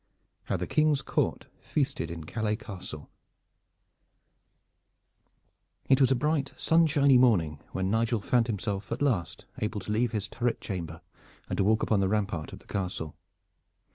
HOW 0.45 0.57
THE 0.57 0.65
KING'S 0.65 1.03
COURT 1.03 1.45
FEASTED 1.59 2.09
IN 2.09 2.23
CALAIS 2.23 2.57
CASTLE 2.57 3.07
It 5.89 6.01
was 6.01 6.09
a 6.09 6.15
bright 6.15 6.53
sunshiny 6.57 7.19
morning 7.19 7.59
when 7.71 7.91
Nigel 7.91 8.19
found 8.19 8.47
himself 8.47 8.91
at 8.91 9.03
last 9.03 9.45
able 9.59 9.79
to 9.81 9.91
leave 9.91 10.11
his 10.11 10.27
turret 10.27 10.59
chamber 10.59 11.01
and 11.47 11.57
to 11.57 11.63
walk 11.63 11.83
upon 11.83 11.99
the 11.99 12.09
rampart 12.09 12.51
of 12.51 12.57
the 12.57 12.65
castle. 12.65 13.15